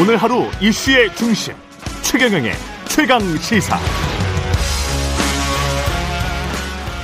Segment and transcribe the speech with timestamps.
[0.00, 1.54] 오늘 하루 이슈의 중심
[2.02, 2.52] 최경영의
[2.86, 3.76] 최강 시사.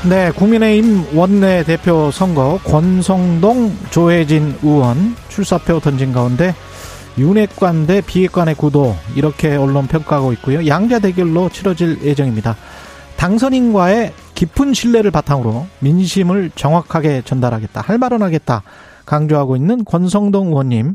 [0.09, 6.55] 네, 국민의힘 원내 대표 선거 권성동 조혜진 의원 출사표 던진 가운데
[7.19, 10.65] 윤핵관 대 비핵관의 구도 이렇게 언론 평가하고 있고요.
[10.69, 12.55] 양자 대결로 치러질 예정입니다.
[13.17, 18.63] 당선인과의 깊은 신뢰를 바탕으로 민심을 정확하게 전달하겠다, 할 말은 하겠다
[19.05, 20.95] 강조하고 있는 권성동 의원님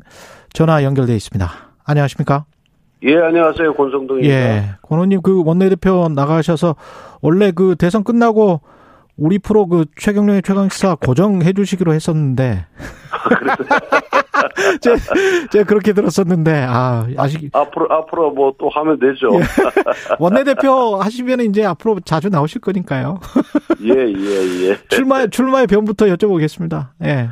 [0.53, 1.68] 전화 연결돼 있습니다.
[1.89, 2.45] 안녕하십니까?
[3.03, 3.73] 예, 안녕하세요.
[3.73, 4.33] 권성동입니다.
[4.33, 6.75] 예, 권 의원님 그 원내대표 나가셔서
[7.21, 8.61] 원래 그 대선 끝나고
[9.17, 12.65] 우리 프로 그 최경련의 최강시사 고정해 주시기로 했었는데.
[14.81, 14.97] 제가,
[15.51, 17.49] 제가 그렇게 들었었는데, 아, 아직.
[17.53, 19.29] 앞으로, 앞으로 뭐 또 하면 되죠.
[19.33, 19.39] 예.
[20.19, 23.19] 원내대표 하시면 이제 앞으로 자주 나오실 거니까요.
[23.83, 24.77] 예, 예, 예.
[24.89, 26.87] 출마, 출마의 변부터 여쭤보겠습니다.
[27.05, 27.29] 예.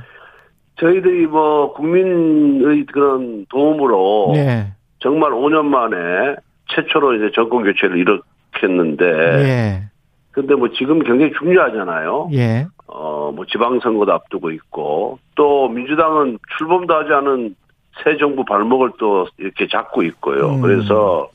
[0.80, 4.34] 저희들이 뭐 국민의 그런 도움으로.
[4.36, 4.68] 예.
[5.00, 6.36] 정말 5년 만에
[6.70, 9.06] 최초로 이제 정권 교체를 일으켰는데.
[9.06, 9.84] 예.
[10.32, 12.30] 근데 뭐 지금 굉장히 중요하잖아요.
[12.34, 12.68] 예.
[12.88, 17.56] 어, 뭐 지방선거도 앞두고 있고, 또 민주당은 출범도 하지 않은
[18.04, 20.52] 새 정부 발목을 또 이렇게 잡고 있고요.
[20.52, 20.62] 음.
[20.62, 21.30] 그래서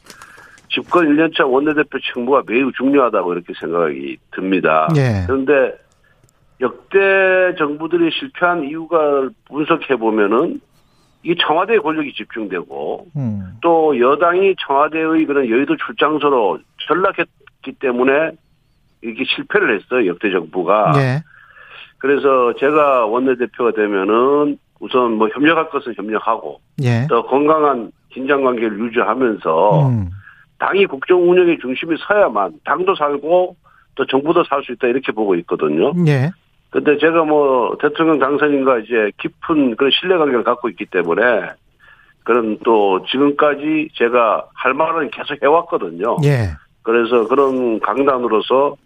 [0.71, 4.89] 집권 1년차 원내대표 책무가 매우 중요하다고 이렇게 생각이 듭니다.
[4.97, 5.25] 예.
[5.27, 5.75] 그런데
[6.63, 6.99] 역대
[7.59, 10.61] 정부들이 실패한 이유가 분석해 보면은
[11.25, 13.59] 이 청와대의 권력이 집중되고 음.
[13.61, 18.33] 또 여당이 청와대의 그런 여의도 출장소로 전락했기 때문에
[19.03, 20.93] 이렇게 실패를 했어요 역대 정부가.
[20.97, 21.23] 예.
[21.99, 27.07] 그래서 제가 원내대표가 되면은 우선 뭐 협력할 것은 협력하고 예.
[27.09, 30.11] 또 건강한 긴장 관계를 유지하면서 음.
[30.59, 33.57] 당이 국정 운영의 중심이 서야만 당도 살고
[33.95, 35.93] 또 정부도 살 수 있다 이렇게 보고 있거든요.
[36.07, 36.31] 예.
[36.73, 41.21] 근데 제가 뭐 대통령 당선인과 이제 깊은 그런 신뢰관계를 갖고 있기 때문에
[42.25, 46.17] 그런 또 지금까지 제가 할 말은 계속 해왔거든요.
[46.25, 46.49] 예.
[46.83, 48.77] 그래서 그런 강단으로서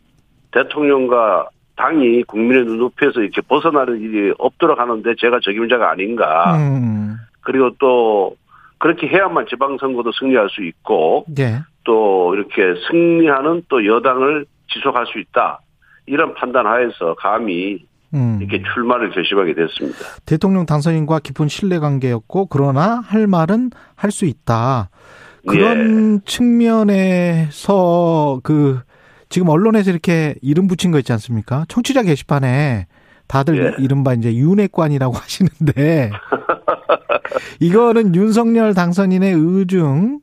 [0.50, 6.56] 대통령과 당이 국민의 눈높이에서 이렇게 벗어나는 일이 없도록 하는데 제가 적임자가 아닌가.
[6.56, 7.16] 음.
[7.42, 8.34] 그리고 또
[8.78, 11.60] 그렇게 해야만 지방선거도 승리할 수 있고 예.
[11.84, 15.60] 또 이렇게 승리하는 또 여당을 지속할 수 있다.
[16.06, 17.84] 이런 판단 하에서 감히
[18.14, 18.38] 음.
[18.40, 19.98] 이렇게 출마를 결심하게 됐습니다.
[20.24, 24.90] 대통령 당선인과 깊은 신뢰 관계였고 그러나 할 말은 할 수 있다.
[25.46, 26.20] 그런
[27.26, 28.80] 측면에서 그
[29.28, 31.64] 지금 언론에서 이렇게 이름 붙인 거 있지 않습니까?
[31.68, 32.86] 청취자 게시판에
[33.28, 33.82] 다들 예.
[33.82, 36.10] 이른바 이제 윤핵관이라고 하시는데
[37.60, 40.20] 이거는 윤석열 당선인의 의중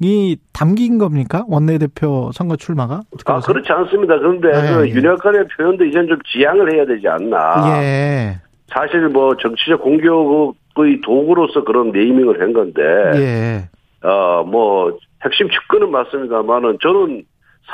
[0.00, 1.44] 이 담긴 겁니까?
[1.48, 3.02] 원내대표 선거 출마가?
[3.12, 3.52] 어떻게 아 보세요?
[3.52, 4.18] 그렇지 않습니다.
[4.18, 4.92] 그런데 예, 그 예.
[4.94, 7.82] 윤핵관의 표현도 이제는 좀 지양을 해야 되지 않나.
[7.82, 8.40] 예.
[8.68, 12.82] 사실 뭐 정치적 공격의 도구로서 그런 네이밍을 한 건데
[13.16, 13.68] 예.
[14.08, 17.24] 어 뭐 핵심 측근은 맞습니다만은 저는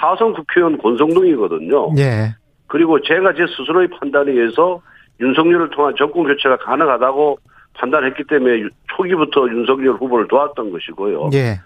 [0.01, 1.93] 사선 국회의원 권성동이거든요.
[1.99, 2.35] 예.
[2.67, 4.81] 그리고 제가 제 스스로의 판단에 의해서
[5.21, 7.39] 윤석열을 통한 정권 교체가 가능하다고
[7.75, 11.31] 판단했기 때문에 유- 초기부터 윤석열 후보를 도왔던 것이고요.
[11.35, 11.61] 예.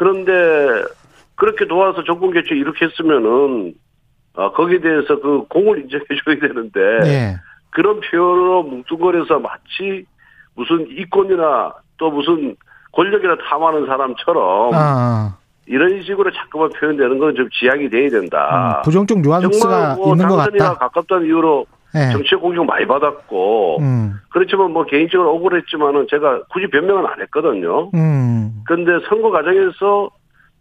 [0.00, 0.32] 그런데
[1.34, 3.74] 그렇게 도와서 정권 교체 이렇게 했으면은
[4.32, 7.36] 어, 거기에 대해서 그 공을 인정해줘야 되는데 예.
[7.68, 10.06] 그런 표현으로 뭉뚱거려서 마치
[10.54, 12.56] 무슨 이권이나 또 무슨
[12.92, 15.36] 권력이나 탐하는 사람처럼 아.
[15.66, 18.78] 이런 식으로 자꾸만 표현되는 건 좀 지양이 돼야 된다.
[18.78, 20.74] 음, 부정적 뉘앙스가 정말 뭐 있는 것 같다.
[20.78, 22.12] 가깝다는 이유로 예.
[22.12, 24.14] 정치적 공격 많이 받았고 음.
[24.30, 27.90] 그렇지만 뭐 개인적으로 억울했지만은 제가 굳이 변명은 안 했거든요.
[27.94, 28.62] 음.
[28.66, 30.10] 그런데 선거 과정에서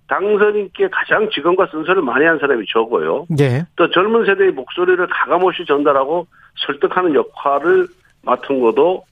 [0.07, 3.27] 당선인께 가장 직원과 쓴소리를 많이 한 사람이 저고요.
[3.39, 3.63] 예.
[3.75, 6.25] 또 젊은 세대의 목소리를 가감없이 전달하고
[6.65, 7.87] 설득하는 역할을
[8.23, 9.03] 맡은 것도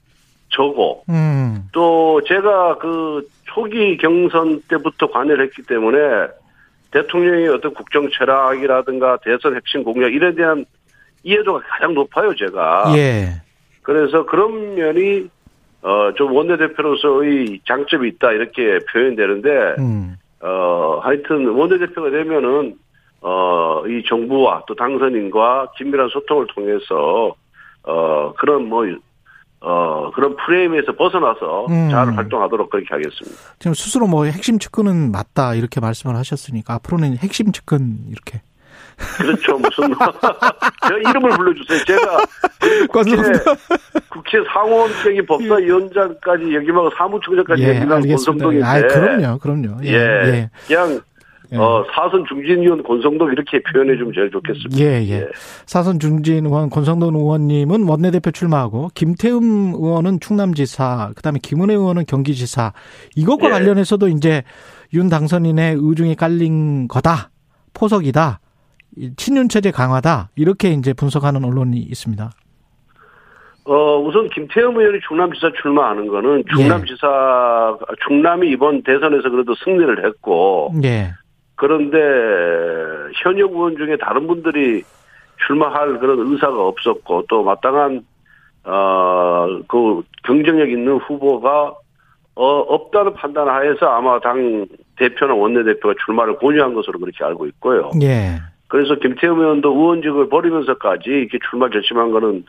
[0.50, 1.68] 저고 음.
[1.72, 5.98] 또 제가 그 초기 경선 때부터 관여를 했기 때문에
[6.90, 10.64] 대통령의 어떤 국정 철학이라든가 대선 핵심 공약 이에 대한
[11.22, 13.42] 이해도가 가장 높아요 제가 예.
[13.82, 15.28] 그래서 그런 면이
[15.82, 20.16] 어 좀 원내대표로서의 장점이 있다 이렇게 표현되는데 음.
[20.40, 22.76] 어 하여튼 원내대표가 되면은
[23.20, 27.34] 어 이 정부와 또 당선인과 긴밀한 소통을 통해서
[27.84, 28.84] 어 그런 뭐
[29.60, 31.90] 어, 그런 프레임에서 벗어나서 음.
[31.90, 33.36] 잘 활동하도록 그렇게 하겠습니다.
[33.58, 38.40] 지금 스스로 뭐 핵심 측근은 맞다 이렇게 말씀을 하셨으니까 앞으로는 핵심 측근 이렇게
[39.16, 39.58] 그렇죠.
[39.58, 39.94] 무슨,
[40.88, 41.84] 제가 이름을 불러주세요.
[41.84, 42.18] 제가
[42.90, 43.16] 국회,
[44.08, 48.00] 국회 상원적인 법사위원장까지 역임하고 사무총장까지 예, 알겠습니다.
[48.00, 48.64] 권성동인데.
[48.66, 49.84] 아, 그럼요, 그럼요.
[49.84, 49.96] 예, 예.
[49.96, 50.50] 예.
[50.66, 51.00] 그냥
[51.52, 51.56] 예.
[51.56, 54.78] 어, 사선 중진 의원 권성동 이렇게 표현해 주면 제일 좋겠습니다.
[54.80, 55.28] 예, 예.
[55.64, 62.72] 사선 중진 의원 권성동 의원님은 원내대표 출마하고 김태흠 의원은 충남지사, 그다음에 김은혜 의원은 경기지사.
[63.16, 63.50] 이것과 예.
[63.50, 64.42] 관련해서도 이제
[64.92, 67.30] 윤 당선인의 의중이 깔린 거다.
[67.72, 68.40] 포석이다.
[68.98, 70.30] 이 친윤 체제 강화다.
[70.36, 72.30] 이렇게 이제 분석하는 언론이 있습니다.
[73.64, 76.08] 어, 우선 김태흠 의원이 충남지사 출마하는 예.
[76.08, 81.12] 거는 충남지사, 충남이 이번 대선에서 그래도 승리를 했고, 예.
[81.54, 81.98] 그런데
[83.22, 84.82] 현역 의원 중에 다른 분들이
[85.46, 88.04] 출마할 그런 의사가 없었고, 또 마땅한,
[88.64, 91.74] 어, 그 경쟁력 있는 후보가
[92.34, 94.66] 어, 없다는 판단 하에서 아마 당
[94.96, 97.90] 대표나 원내 대표가 출마를 권유한 것으로 그렇게 알고 있고요.
[98.00, 98.38] 예.
[98.68, 102.44] 그래서 김태흠 의원도 의원직을 버리면서까지 이렇게 출마 결심한 거는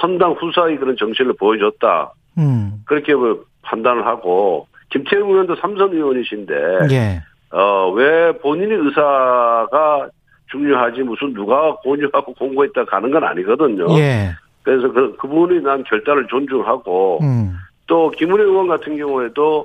[0.00, 2.12] 선당 후사의 그런 정신을 보여줬다.
[2.38, 2.82] 음.
[2.84, 6.54] 그렇게 뭐 판단을 하고 김태흠 의원도 삼선 의원이신데
[6.92, 7.22] 예.
[7.56, 10.08] 어, 왜 본인의 의사가
[10.50, 13.86] 중요하지 무슨 누가 권유하고 공고했다 가는 건 아니거든요.
[13.98, 14.30] 예.
[14.62, 17.56] 그래서 그, 그분이 난 결단을 존중하고 음.
[17.86, 19.64] 또 김은혜 의원 같은 경우에도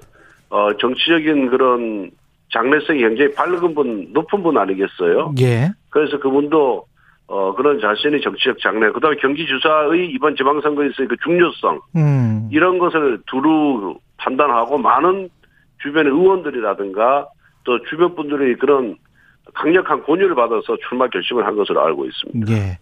[0.50, 2.12] 어, 정치적인 그런
[2.52, 5.34] 장래성이 굉장히 밝은 분, 높은 분 아니겠어요?
[5.40, 5.72] 예.
[5.90, 6.86] 그래서 그분도
[7.28, 12.50] 어, 그런 자신의 정치적 장래, 그 다음에 경기주사의 이번 지방선거에서의 그 중요성, 음.
[12.52, 15.30] 이런 것을 두루 판단하고 많은
[15.84, 17.28] 주변의 의원들이라든가
[17.66, 18.98] 또 주변 분들의 그런
[19.54, 22.52] 강력한 권유를 받아서 출마 결심을 한 것으로 알고 있습니다.
[22.54, 22.80] 예.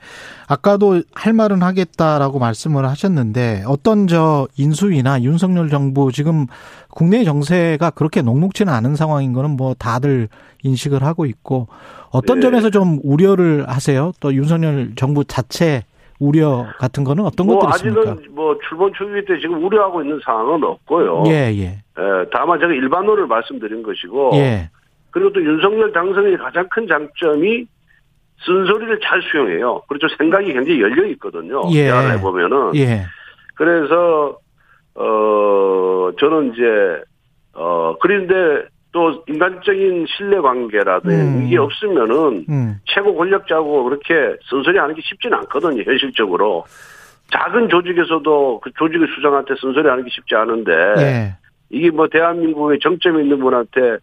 [0.48, 6.46] 아까도 할 말은 하겠다라고 말씀을 하셨는데 어떤 저 인수위나 윤석열 정부 지금
[6.90, 10.30] 국내 정세가 그렇게 녹록지는 않은 상황인 거는 뭐 다들
[10.64, 11.68] 인식을 하고 있고
[12.12, 12.42] 어떤 네.
[12.48, 14.12] 점에서 좀 우려를 하세요?
[14.20, 15.84] 또 윤석열 정부 자체
[16.20, 18.12] 우려 같은 거는 어떤 뭐 것들이 있습니까?
[18.14, 21.24] 아직은 뭐 출범 초기 때 지금 우려하고 있는 상황은 없고요.
[21.28, 21.66] 예, 예.
[21.66, 24.70] 에, 다만 제가 일반론을 말씀드린 것이고 예.
[25.18, 27.66] 그리고 또 윤석열 당선인의 가장 큰 장점이
[28.46, 29.82] 쓴소리를 잘 수용해요.
[29.88, 30.08] 그렇죠.
[30.16, 31.64] 생각이 굉장히 열려 있거든요.
[31.72, 31.86] 예.
[31.86, 32.76] 대화를 해보면은.
[32.76, 33.02] 예.
[33.56, 34.38] 그래서
[34.94, 37.02] 어 저는 이제
[37.54, 41.48] 어 그런데 또 인간적인 신뢰 관계라든지 음.
[41.48, 42.76] 이게 없으면은 음.
[42.86, 45.82] 최고 권력자고 그렇게 쓴소리 하는 게 쉽지는 않거든요.
[45.82, 46.64] 현실적으로
[47.32, 51.36] 작은 조직에서도 그 조직의 수장한테 쓴소리 하는 게 쉽지 않은데 예.
[51.72, 53.98] 이게 뭐 대한민국의 정점이 있는 분한테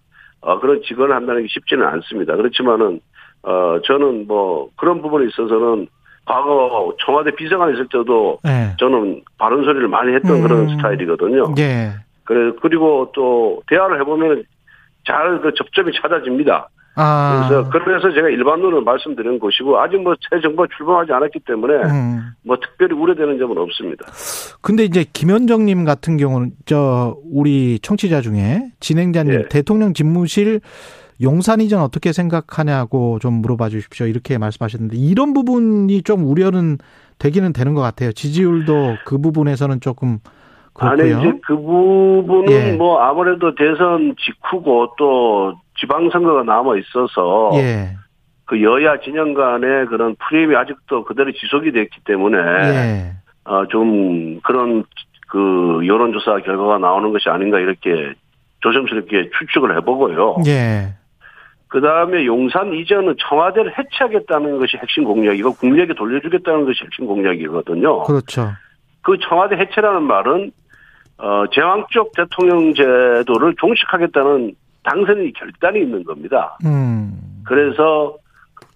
[0.44, 2.36] 어, 그런 직언을 한다는 게 쉽지는 않습니다.
[2.36, 3.00] 그렇지만은
[3.42, 5.86] 어 저는 뭐 그런 부분에 있어서는
[6.24, 8.74] 과거 청와대 비서관 있을 때도 예.
[8.78, 10.42] 저는 바른 소리를 많이 했던 음.
[10.42, 11.54] 그런 스타일이거든요.
[11.58, 11.92] 예.
[12.24, 14.44] 그래 그리고 또 대화를 해보면
[15.06, 16.68] 잘 그 접점이 찾아집니다.
[16.96, 17.48] 아.
[17.48, 22.20] 그래서 그래서 제가 일반론을 말씀드린 것이고 아직 뭐 새 정부가 출범하지 않았기 때문에 음.
[22.42, 24.06] 뭐 특별히 우려되는 점은 없습니다.
[24.60, 29.48] 근데 이제 김현정님 같은 경우는 저 우리 청취자 중에 진행자님 예.
[29.48, 30.60] 대통령 집무실
[31.22, 34.06] 용산 이전 어떻게 생각하냐고 좀 물어봐 주십시오.
[34.06, 36.78] 이렇게 말씀하셨는데 이런 부분이 좀 우려는
[37.18, 38.12] 되기는 되는 것 같아요.
[38.12, 40.18] 지지율도 그 부분에서는 조금
[40.72, 41.16] 그렇고요.
[41.16, 42.72] 아니 이제 그 부분은 예.
[42.72, 45.54] 뭐 아무래도 대선 직후고 또
[45.84, 47.90] 지방선거가 남아 있어서 예.
[48.46, 53.12] 그 여야 진영 간의 그런 프레임이 아직도 그대로 지속이 됐기 때문에 예.
[53.44, 54.84] 어, 좀 그런
[55.28, 58.14] 그 여론조사 결과가 나오는 것이 아닌가 이렇게
[58.60, 60.36] 조심스럽게 추측을 해보고요.
[60.46, 60.94] 예.
[61.68, 68.04] 그 다음에 용산 이전은 청와대를 해체하겠다는 것이 핵심 공약이고 국민에게 돌려주겠다는 것이 핵심 공약이거든요.
[68.04, 68.52] 그렇죠.
[69.02, 70.52] 그 청와대 해체라는 말은
[71.18, 76.56] 어, 제왕적 대통령 제도를 종식하겠다는 당선인의 결단이 있는 겁니다.
[76.64, 77.42] 음.
[77.44, 78.16] 그래서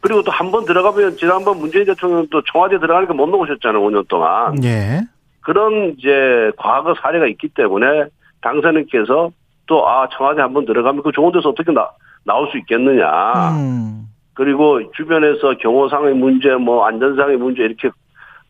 [0.00, 4.62] 그리고 또 한 번 들어가면 지난번 문재인 대통령도 청와대 들어가니까 못 나오셨잖아요, 5년 동안.
[4.64, 5.00] 예.
[5.40, 8.06] 그런 이제 과거 사례가 있기 때문에
[8.42, 9.30] 당선인께서
[9.66, 11.88] 또 아 청와대 한 번 들어가면 그 좋은 데서 어떻게 나,
[12.24, 13.50] 나올 수 있겠느냐.
[13.58, 14.04] 음.
[14.34, 17.90] 그리고 주변에서 경호상의 문제, 뭐 안전상의 문제 이렇게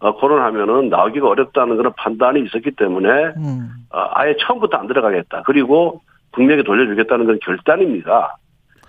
[0.00, 3.70] 어, 거론하면은 나오기가 어렵다는 그런 판단이 있었기 때문에 음.
[3.90, 5.42] 어, 아예 처음부터 안 들어가겠다.
[5.46, 8.36] 그리고 국민에게 돌려주겠다는 그런 결단입니다.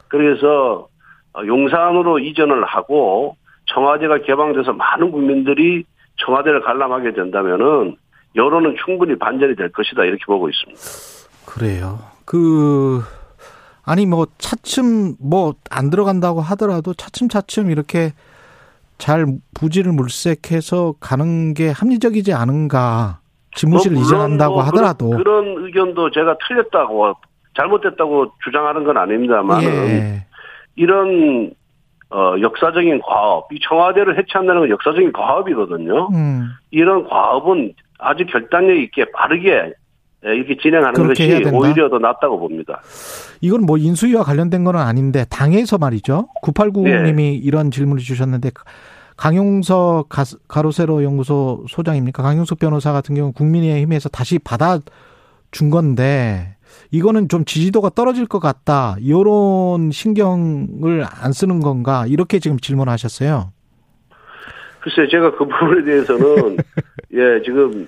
[0.08, 0.88] 그래서
[1.34, 5.84] 어, 용산으로 이전을 하고 청와대가 개방돼서 많은 국민들이
[6.26, 7.96] 청와대를 관람하게 된다면은
[8.36, 10.80] 여론은 충분히 반전이 될 것이다 이렇게 보고 있습니다.
[11.46, 12.00] 그래요.
[12.26, 13.02] 그
[13.86, 18.12] 아니 뭐 차츰 뭐 안 들어간다고 하더라도 차츰차츰 이렇게
[18.98, 23.20] 잘 부지를 물색해서 가는 게 합리적이지 않은가.
[23.56, 25.24] 집무실 뭐 이전한다고 뭐 하더라도 그런,
[25.56, 27.14] 그런 의견도 제가 틀렸다고
[27.60, 30.26] 잘못됐다고 주장하는 건 아닙니다만 예.
[30.76, 31.52] 이런
[32.12, 36.08] 어, 역사적인 과업, 이 청와대를 해체한다는 건 역사적인 과업이거든요.
[36.12, 36.48] 음.
[36.72, 39.74] 이런 과업은 아주 결단력 있게 빠르게
[40.26, 41.22] 예, 이렇게 진행하는 것이?
[41.54, 42.82] 오히려 더 낫다고 봅니다.
[43.42, 46.28] 이건 뭐 인수위와 관련된 건 아닌데 당에서 말이죠.
[46.44, 47.34] 9890님이 네.
[47.36, 48.50] 이런 질문을 주셨는데
[49.16, 52.24] 강용석 가- 가로세로 연구소 소장입니까?
[52.24, 54.80] 강용석 변호사 같은 경우 국민의힘에서 다시 받아
[55.52, 56.56] 준 건데
[56.92, 58.96] 이거는 좀 지지도가 떨어질 것 같다.
[59.00, 62.06] 이런 신경을 안 쓰는 건가?
[62.08, 63.52] 이렇게 지금 질문하셨어요.
[64.82, 66.58] 글쎄 제가 그 부분에 대해서는
[67.14, 67.88] 예 지금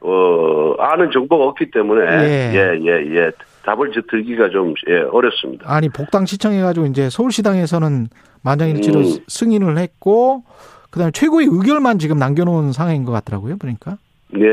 [0.00, 2.54] 어 아는 정보가 없기 때문에 예.
[2.54, 3.30] 예 예 예,
[3.64, 5.64] 답을 저 들기가 좀 예, 어렵습니다.
[5.72, 8.08] 아니 복당 시청해가지고 이제 서울시당에서는
[8.42, 9.16] 만장일치로 음.
[9.28, 10.42] 승인을 했고
[10.90, 13.56] 그 다음에 최고의 의결만 지금 남겨놓은 상황인 것 같더라고요.
[13.58, 13.96] 그러니까.
[14.36, 14.44] 예.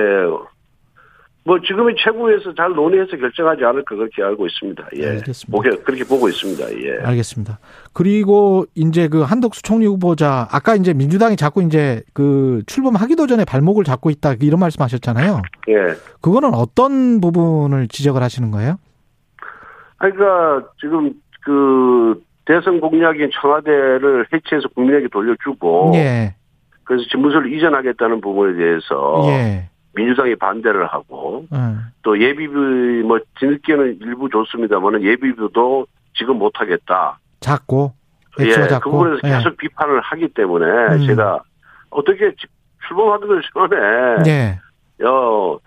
[1.44, 4.88] 뭐 지금의 최고에서 잘 논의해서 결정하지 않을까 그렇게 알고 있습니다.
[4.98, 5.08] 예.
[5.08, 5.52] 알겠습니다.
[5.52, 6.64] 보게 그렇게 보고 있습니다.
[6.84, 7.04] 예.
[7.04, 7.60] 알겠습니다.
[7.94, 13.84] 그리고 이제 그 한덕수 총리 후보자 아까 이제 민주당이 자꾸 이제 그 출범하기도 전에 발목을
[13.84, 15.42] 잡고 있다 이런 말씀하셨잖아요.
[15.70, 15.76] 예.
[16.22, 18.78] 그거는 어떤 부분을 지적을 하시는 거예요?
[19.98, 26.36] 아니, 그러니까 지금 그 대선 공약인 청와대를 해체해서 국민에게 돌려주고 예,
[26.84, 32.54] 그래서 집무소를 이전하겠다는 부분에 대해서 예, 민주당이 반대를 하고 음, 또 예비비
[33.04, 37.20] 뭐 뒤늦게는 일부 줬습니다만은 예비비도 지금 못 하겠다.
[37.42, 37.94] 작고
[38.40, 38.46] 예,
[38.80, 39.30] 그 부분에서 예.
[39.38, 41.06] 계속 비판을 하기 때문에 음.
[41.08, 41.42] 제가
[41.90, 42.48] 어떻게 지-
[42.88, 45.58] 출범하기도 전에 예, 어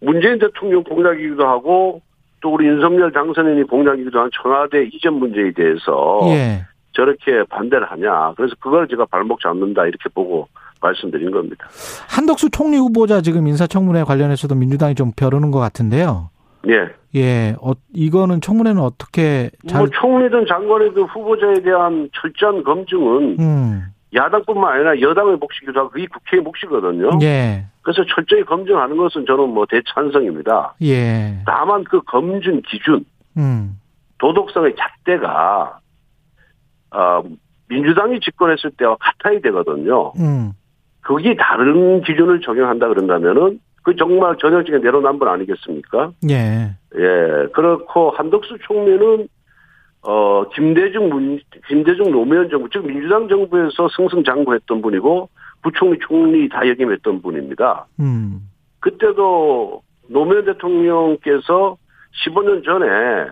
[0.00, 2.02] 문재인 대통령 공약이기도 하고
[2.42, 6.66] 또 우리 윤석열 당선인이 공약이기도 한 청와대 이전 문제에 대해서 예.
[6.92, 8.34] 저렇게 반대를 하냐.
[8.36, 10.48] 그래서 그걸 제가 발목 잡는다 이렇게 보고
[10.80, 11.66] 말씀드린 겁니다.
[12.08, 16.30] 한덕수 총리 후보자 지금 인사청문회 관련해서도 민주당이 좀 벼르는 것 같은데요.
[16.68, 16.88] 예.
[17.14, 23.82] 예, 어, 이거는 청문회는 어떻게 잘, 뭐 총리든 장관이든 후보자에 대한 철저한 검증은 음,
[24.14, 27.18] 야당뿐만 아니라 여당의 몫이기도 하고 그게 국회의 몫이거든요.
[27.22, 30.74] 예, 그래서 철저히 검증하는 것은 저는 뭐 대찬성입니다.
[30.82, 33.04] 예, 다만 그 검증 기준,
[33.38, 33.78] 음,
[34.18, 35.78] 도덕성의 잣대가
[36.90, 37.22] 어,
[37.68, 40.12] 민주당이 집권했을 때와 같아야 되거든요.
[40.18, 40.52] 음,
[41.06, 46.10] 거기 다른 기준을 적용한다 그런다면은 그 정말 전형적인 내로남불 아니겠습니까?
[46.28, 49.28] 예, 예, 그렇고 한덕수 총리는
[50.02, 55.28] 어 김대중 문 김대중 노무현 정부 즉 민주당 정부에서 승승장구했던 분이고
[55.62, 57.86] 부총리 총리 다 역임했던 분입니다.
[58.00, 58.40] 음,
[58.80, 61.76] 그때도 노무현 대통령께서
[62.24, 63.30] 15년 전에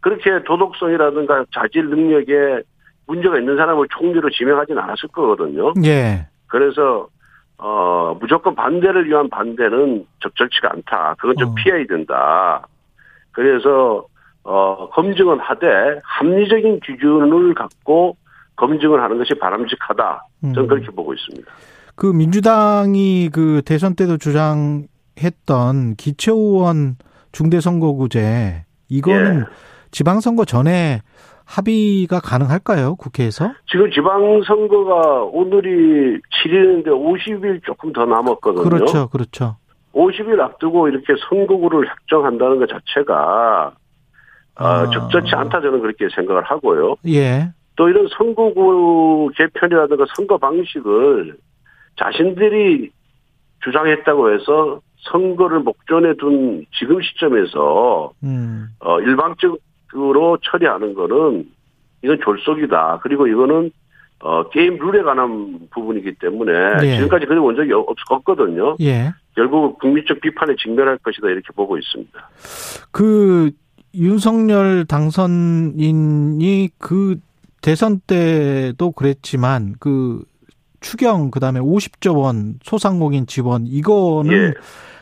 [0.00, 2.62] 그렇게 도덕성이라든가 자질 능력에
[3.06, 5.74] 문제가 있는 사람을 총리로 지명하지는 않았을 거거든요.
[5.84, 7.08] 예, 그래서
[7.56, 11.14] 어 무조건 반대를 위한 반대는 적절치가 않다.
[11.18, 11.54] 그건 좀 어.
[11.54, 12.66] 피해야 된다.
[13.32, 14.04] 그래서
[14.42, 18.16] 어 검증은 하되 합리적인 기준을 갖고
[18.56, 20.24] 검증을 하는 것이 바람직하다.
[20.42, 20.66] 저는 음.
[20.66, 21.50] 그렇게 보고 있습니다.
[21.96, 26.96] 그 민주당이 그 대선 때도 주장했던 기초의원
[27.32, 29.44] 중대선거구제 이거는 예.
[29.90, 31.02] 지방선거 전에
[31.50, 32.94] 합의가 가능할까요?
[32.94, 33.52] 국회에서?
[33.70, 38.62] 지금 지방선거가 오늘이 7일인데 50일 조금 더 남았거든요.
[38.62, 39.56] 그렇죠, 그렇죠.
[39.92, 43.72] 50일 앞두고 이렇게 선거구를 확정한다는 것 자체가
[44.60, 44.90] 어, 아.
[44.90, 46.94] 적절치 않다 저는 그렇게 생각을 하고요.
[47.08, 51.36] 예, 또 이런 선거구 개편이라든가 선거 방식을
[51.96, 52.90] 자신들이
[53.64, 54.80] 주장했다고 해서
[55.10, 59.58] 선거를 목전에 둔 지금 시점에서 음, 어, 일방적
[59.94, 61.48] 으로 처리하는 거는
[62.02, 63.00] 이건 졸속이다.
[63.02, 63.70] 그리고 이거는
[64.22, 66.52] 어, 게임 룰에 관한 부분이기 때문에
[66.84, 66.96] 예.
[66.96, 68.76] 지금까지 그런 본 적이 없- 없거든요.
[68.80, 69.12] 예.
[69.34, 72.28] 결국 국민적 비판에 직면할 것이다 이렇게 보고 있습니다.
[72.90, 73.50] 그
[73.94, 77.18] 윤석열 당선인이 그
[77.62, 80.22] 대선 때도 그랬지만 그
[80.80, 84.52] 추경 그다음에 50조 원 소상공인 지원 이거는 예.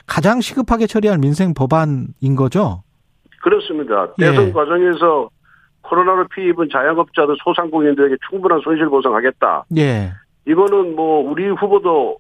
[0.07, 2.83] 가장 시급하게 처리할 민생 법안인 거죠.
[3.41, 4.09] 그렇습니다.
[4.19, 4.27] 예.
[4.27, 5.31] 대선 과정에서
[5.83, 9.65] 코로나로 피해 입은 자영업자들 소상공인들에게 충분한 손실 보상하겠다.
[9.77, 10.13] 예.
[10.47, 12.19] 이거는 뭐 우리 후보도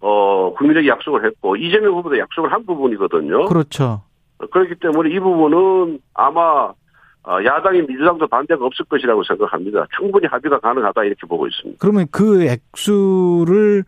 [0.00, 3.46] 어 국민에게 약속을 했고 이재명 후보도 약속을 한 부분이거든요.
[3.46, 4.02] 그렇죠.
[4.50, 6.72] 그렇기 때문에 이 부분은 아마
[7.26, 9.86] 어, 야당이 민주당도 반대가 없을 것이라고 생각합니다.
[9.96, 11.78] 충분히 합의가 가능하다 이렇게 보고 있습니다.
[11.80, 13.84] 그러면 그 액수를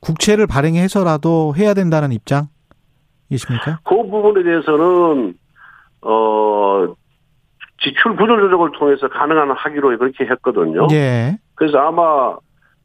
[0.00, 3.78] 국채를 발행해서라도 해야 된다는 입장이십니까?
[3.84, 5.34] 그 부분에 대해서는
[6.02, 6.94] 어
[7.82, 10.86] 지출 구조 조정을 통해서 가능한 하기로 그렇게 했거든요.
[10.92, 11.38] 예.
[11.54, 12.36] 그래서 아마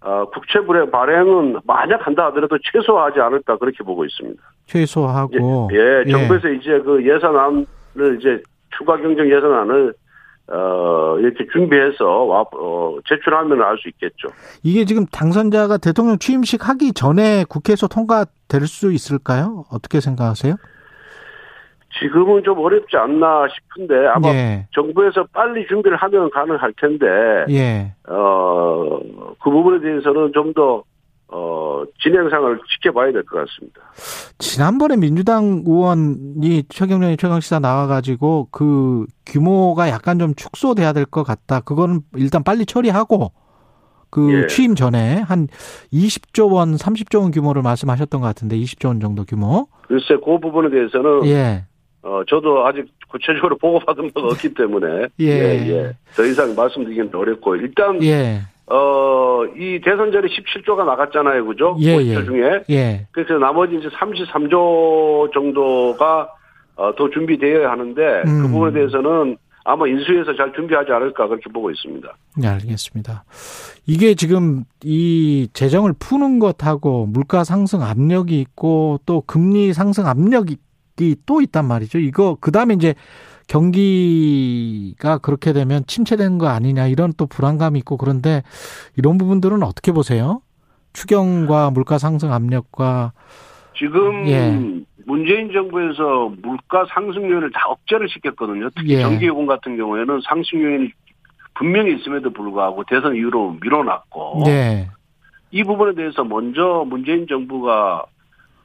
[0.02, 4.42] 어, 국채 불의 발행은 만약 한다 하더라도 최소화하지 않을까 그렇게 보고 있습니다.
[4.68, 7.66] 최소하고 예, 예, 정부에서 이제 그 예산안을
[8.20, 8.42] 이제
[8.78, 9.94] 추가 경정 예산안을
[10.48, 14.28] 어 이렇게 준비해서 와 어, 제출하면 알 수 있겠죠.
[14.62, 19.66] 이게 지금 당선자가 대통령 취임식 하기 전에 국회에서 통과될 수 있을까요?
[19.72, 20.56] 어떻게 생각하세요?
[22.00, 24.68] 지금은 좀 어렵지 않나 싶은데 아마 예.
[24.74, 27.06] 정부에서 빨리 준비를 하면 가능할 텐데
[27.50, 27.94] 예.
[28.08, 29.00] 어,
[29.42, 30.84] 그 부분에 대해서는 좀 더,
[31.28, 33.82] 어, 진행상을 지켜봐야 될 것 같습니다.
[34.40, 41.62] 지난번에 민주당 의원이 최경련이 최강시사 나와가지고 그 규모가 약간 좀 축소돼야 될 것 같다.
[41.62, 43.32] 그거는 일단 빨리 처리하고
[44.10, 44.48] 그 예.
[44.48, 45.48] 취임 전에 한
[45.92, 49.68] 20조 원, 30조 원 규모를 말씀하셨던 것 같은데 20조 원 정도 규모.
[49.88, 51.66] 글쎄, 그 부분에 대해서는, 예.
[52.06, 55.28] 어, 저도 아직 구체적으로 보고받은 바가 없기 때문에, 예.
[55.28, 58.42] 예, 더 이상 말씀드리기는 어렵고, 일단, 예.
[58.68, 61.46] 어, 이 대선전에 17조가 나갔잖아요.
[61.46, 61.76] 그죠?
[61.80, 62.26] 예, 50조 예.
[62.26, 62.64] 중에.
[62.70, 63.08] 예.
[63.12, 66.30] 그래서 나머지 이제 33조 정도가,
[66.76, 68.42] 어, 더 준비되어야 하는데, 음.
[68.44, 72.08] 그 부분에 대해서는 아마 인수해서 잘 준비하지 않을까 그렇게 보고 있습니다.
[72.38, 73.24] 네, 알겠습니다.
[73.88, 80.58] 이게 지금 이 재정을 푸는 것하고 물가 상승 압력이 있고 또 금리 상승 압력이
[81.26, 82.00] 또 있단 말이죠.
[82.00, 82.96] 이거 그다음에 이제
[83.48, 88.44] 경기가 그렇게 되면 침체되는 거 아니냐 이런 또 불안감이 있고 그런데
[88.98, 90.42] 이런 부분들은 어떻게 보세요?
[90.94, 93.12] 추경과 물가 상승 압력과
[93.78, 94.58] 지금 예.
[95.06, 98.70] 문재인 정부에서 물가 상승 요인을 다 억제를 시켰거든요.
[98.76, 99.02] 특히 예.
[99.02, 100.92] 전기요금 같은 경우에는 상승 요인이
[101.56, 104.90] 분명히 있음에도 불구하고 대선 이후로 밀어놨고 네.
[105.52, 108.06] 이 부분에 대해서 먼저 문재인 정부가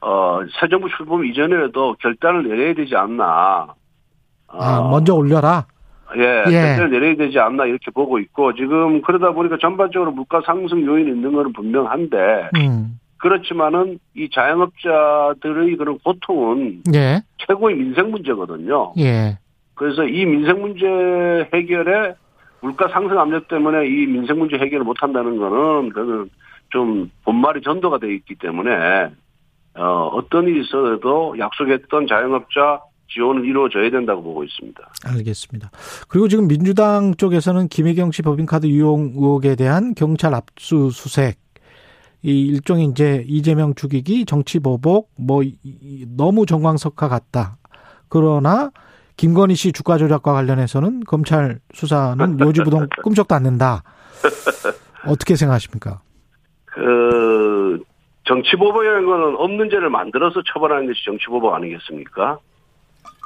[0.01, 3.67] 어, 새 정부 출범 이전에도 결단을 내려야 되지 않나.
[4.47, 5.65] 아, 어, 먼저 올려라.
[6.17, 6.51] 예, 예.
[6.51, 11.31] 결단을 내려야 되지 않나 이렇게 보고 있고 지금 그러다 보니까 전반적으로 물가 상승 요인이 있는
[11.31, 12.99] 것은 분명한데 음.
[13.17, 17.21] 그렇지만은 이 자영업자들의 그런 고통은 예.
[17.37, 18.93] 최고의 민생 문제거든요.
[18.97, 19.37] 예.
[19.75, 20.85] 그래서 이 민생 문제
[21.53, 22.15] 해결에
[22.61, 26.29] 물가 상승 압력 때문에 이 민생 문제 해결을 못 한다는 거는 그는
[26.69, 29.11] 좀 본말이 전도가 돼 있기 때문에
[29.75, 32.81] 어, 어떤 일이 있어도 약속했던 자영업자
[33.13, 34.81] 지원은 이루어져야 된다고 보고 있습니다.
[35.05, 35.71] 알겠습니다.
[36.07, 41.37] 그리고 지금 민주당 쪽에서는 김혜경 씨 법인카드 유용 의혹에 대한 경찰 압수수색
[42.23, 45.43] 이 일종의 이제 이재명 죽이기 정치 보복 뭐
[46.15, 47.57] 너무 정광석화 같다.
[48.07, 48.71] 그러나
[49.17, 53.83] 김건희 씨 주가 조작과 관련해서는 검찰 수사는 요지부동 꿈쩍도 않는다.
[55.05, 56.01] 어떻게 생각하십니까?
[56.65, 57.50] 그
[58.25, 62.37] 정치보복이라는 거는 없는 죄를 만들어서 처벌하는 것이 정치보복 아니겠습니까?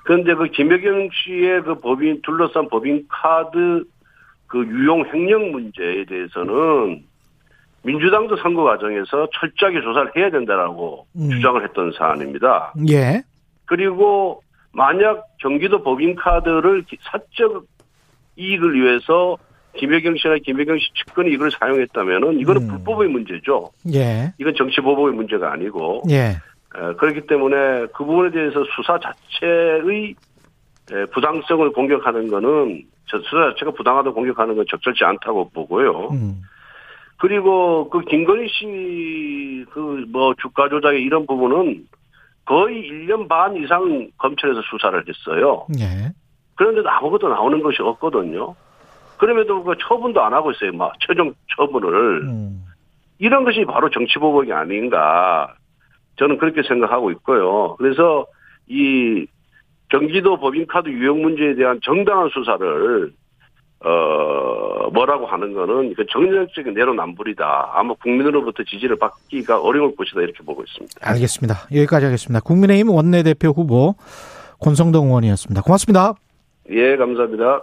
[0.05, 3.83] 그런데 그 김혜경 씨의 그 법인 둘러싼 법인 카드
[4.47, 7.03] 그 유용 횡령 문제에 대해서는
[7.83, 11.29] 민주당도 선거 과정에서 철저하게 조사를 해야 된다라고 음.
[11.29, 12.73] 주장을 했던 사안입니다.
[12.89, 13.21] 예.
[13.65, 17.65] 그리고 만약 경기도 법인카드를 기- 사적
[18.37, 19.37] 이익을 위해서
[19.77, 22.67] 김혜경 씨나 김혜경 씨 측근이 이걸 사용했다면은 이거는 음.
[22.67, 23.69] 불법의 문제죠.
[23.93, 24.33] 예.
[24.39, 26.15] 이건 정치보복의 문제가 아니고 예.
[26.17, 30.15] 에, 그렇기 때문에 그 부분에 대해서 수사 자체의
[30.91, 36.09] 에, 부당성을 공격하는 거는 저 수사 자체가 부당하다고 공격하는 건 적절치 않다고 보고요.
[36.11, 36.41] 음.
[37.17, 41.87] 그리고 그 김건희 씨 그 뭐 주가 조작의 이런 부분은
[42.45, 45.65] 거의 1년 반 이상 검찰에서 수사를 했어요.
[45.79, 46.11] 예.
[46.55, 48.55] 그런데도 아무것도 나오는 것이 없거든요.
[49.17, 50.71] 그럼에도 그 처분도 안 하고 있어요.
[50.73, 52.21] 막 최종 처분을.
[52.23, 52.63] 음.
[53.19, 55.53] 이런 것이 바로 정치보복이 아닌가.
[56.17, 57.75] 저는 그렇게 생각하고 있고요.
[57.77, 58.25] 그래서
[58.67, 59.25] 이
[59.89, 63.11] 경기도 법인카드 유용 문제에 대한 정당한 수사를
[63.81, 67.71] 어 뭐라고 하는 거는 그 정략적인 내로남불이다.
[67.73, 70.93] 아마 국민으로부터 지지를 받기가 어려울 것이다 이렇게 보고 있습니다.
[71.01, 71.55] 알겠습니다.
[71.73, 72.39] 여기까지 하겠습니다.
[72.39, 73.95] 국민의힘 원내대표 후보
[74.59, 75.61] 권성동 의원이었습니다.
[75.61, 76.13] 고맙습니다.
[76.69, 77.61] 예, 감사합니다.